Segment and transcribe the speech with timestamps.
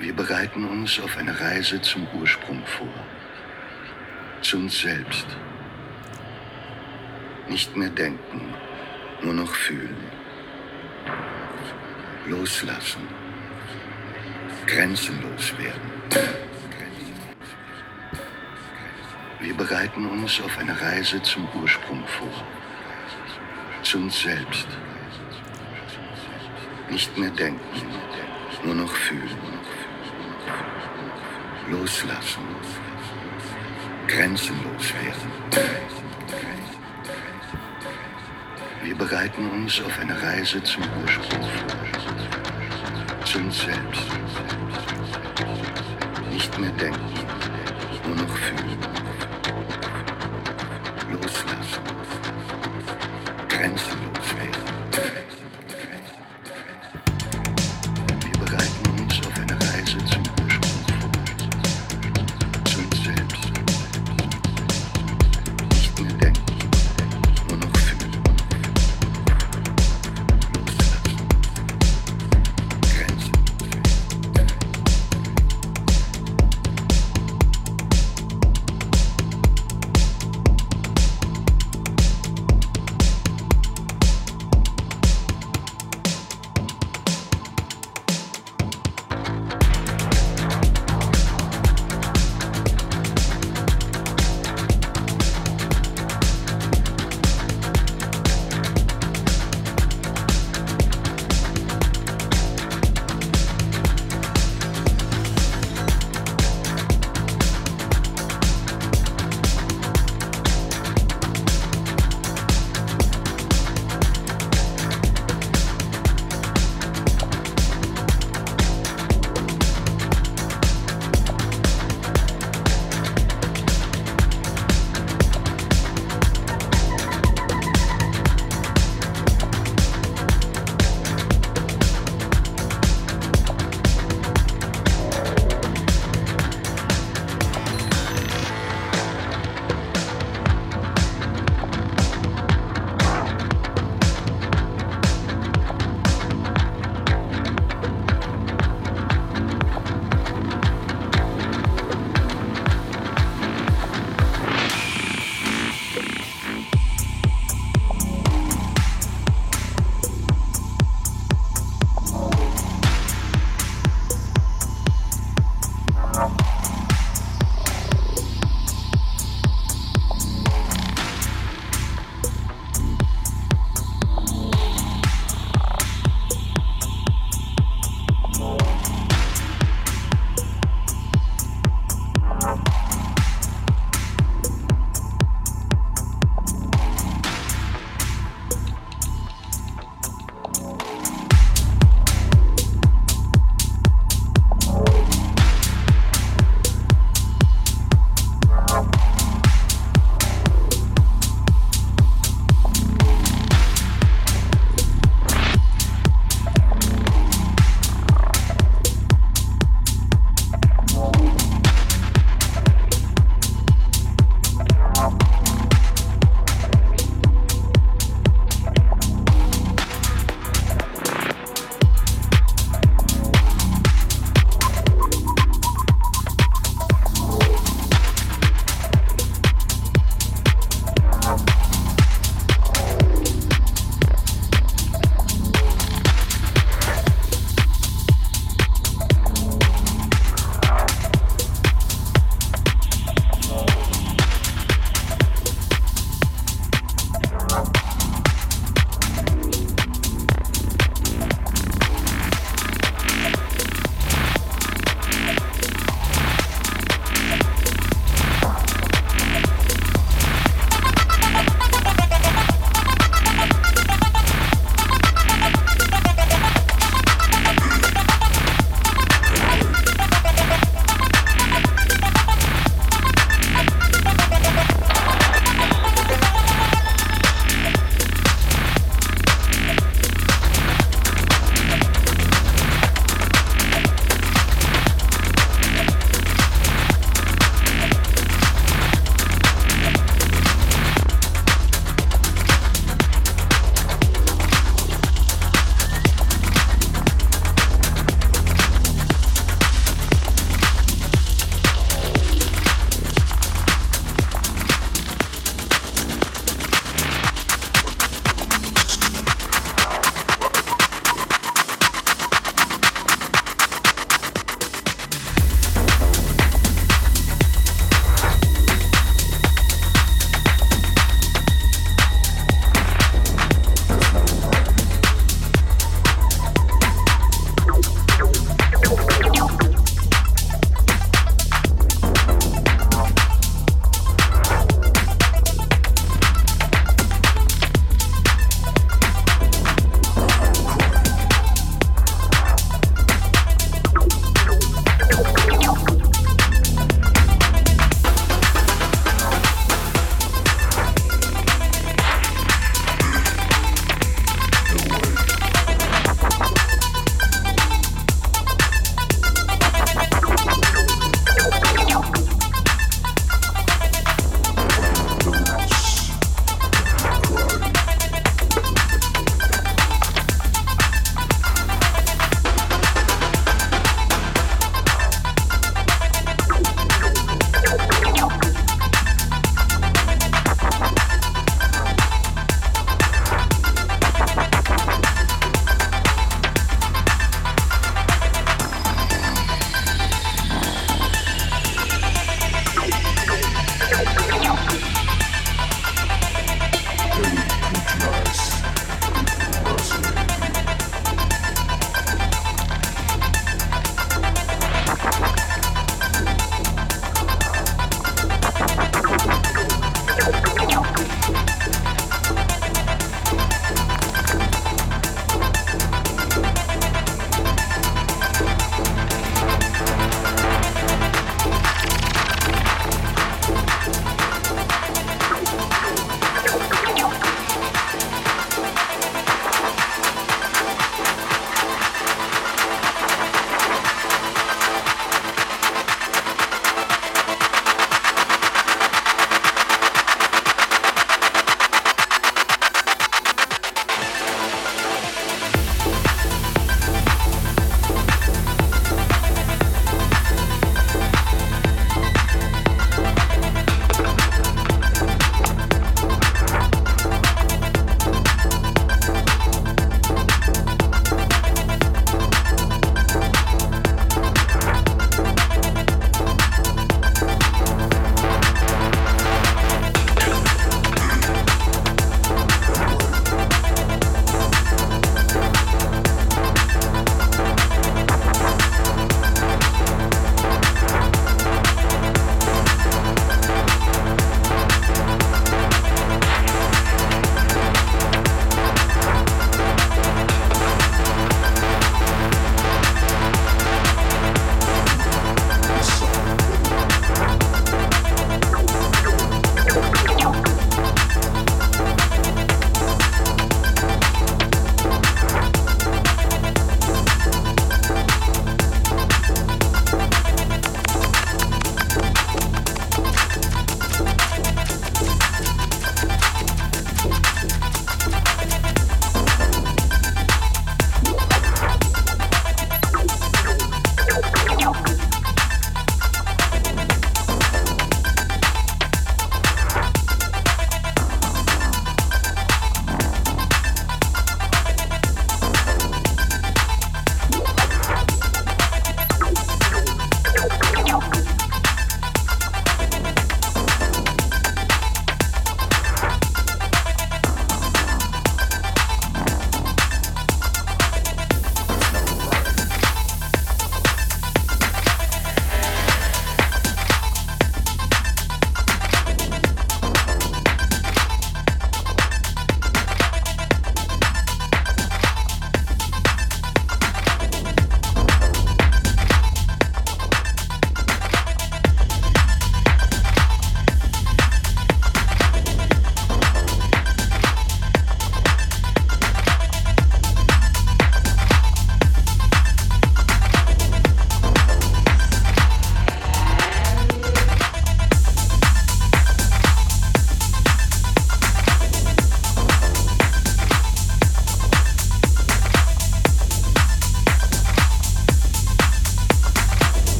[0.00, 2.88] Wir bereiten uns auf eine Reise zum Ursprung vor.
[4.40, 5.26] Zu uns selbst.
[7.46, 8.54] Nicht mehr denken,
[9.20, 9.94] nur noch fühlen.
[12.26, 13.06] Loslassen.
[14.66, 15.90] Grenzenlos werden.
[19.40, 22.44] Wir bereiten uns auf eine Reise zum Ursprung vor.
[23.82, 24.68] Zu uns selbst.
[26.88, 27.82] Nicht mehr denken,
[28.64, 29.59] nur noch fühlen
[31.70, 32.42] loslassen,
[34.06, 35.30] grenzenlos werden.
[38.82, 44.06] Wir bereiten uns auf eine Reise zum Ursprung vor, zu uns selbst.
[46.30, 47.14] Nicht mehr denken,
[48.06, 48.79] nur noch fühlen.